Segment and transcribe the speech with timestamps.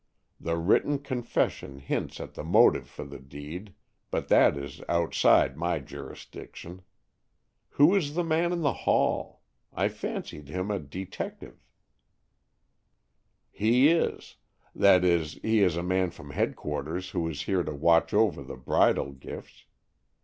[0.39, 3.75] The written confession hints at the motive for the deed,
[4.09, 6.81] but that is outside my jurisdiction.
[7.73, 9.43] Who is the man in the hall?
[9.71, 11.59] I fancied him a detective."
[13.51, 14.37] "He is;
[14.73, 18.57] that is, he is a man from headquarters who is here to watch over the
[18.57, 19.65] bridal gifts.